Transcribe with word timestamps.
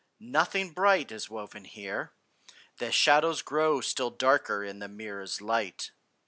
Nothing 0.19 0.73
bright 0.73 1.11
Is 1.11 1.29
woven 1.29 1.63
here: 1.63 2.15
the 2.79 2.91
shadows 2.91 3.43
grow 3.43 3.81
Still 3.81 4.09
darker 4.09 4.63
in 4.63 4.79
the 4.79 4.87
mirror's 4.87 5.41
light! 5.41 5.91